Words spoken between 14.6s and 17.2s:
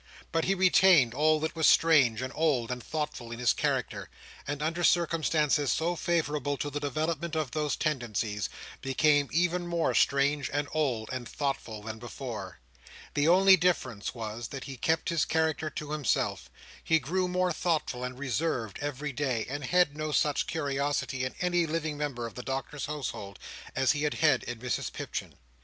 he kept his character to himself. He